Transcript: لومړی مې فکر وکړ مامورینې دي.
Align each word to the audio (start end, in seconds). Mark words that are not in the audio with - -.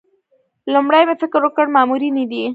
لومړی 0.73 1.03
مې 1.07 1.15
فکر 1.21 1.41
وکړ 1.45 1.65
مامورینې 1.75 2.25
دي. 2.31 2.43